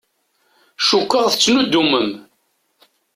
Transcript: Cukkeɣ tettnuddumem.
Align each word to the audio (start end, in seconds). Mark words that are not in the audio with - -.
Cukkeɣ 0.87 1.25
tettnuddumem. 1.31 2.09